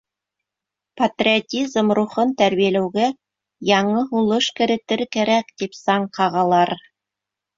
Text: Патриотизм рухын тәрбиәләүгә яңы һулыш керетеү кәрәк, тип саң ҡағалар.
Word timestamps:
Патриотизм 1.01 1.91
рухын 1.97 2.31
тәрбиәләүгә 2.39 3.09
яңы 3.71 4.03
һулыш 4.13 4.49
керетеү 4.61 5.07
кәрәк, 5.17 5.55
тип 5.63 5.77
саң 5.81 6.09
ҡағалар. 6.19 6.73